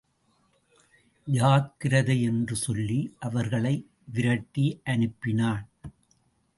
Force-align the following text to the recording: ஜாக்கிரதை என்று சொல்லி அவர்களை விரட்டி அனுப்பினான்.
ஜாக்கிரதை 1.27 2.21
என்று 2.21 2.55
சொல்லி 2.55 3.15
அவர்களை 3.19 3.75
விரட்டி 4.13 4.81
அனுப்பினான். 4.85 5.65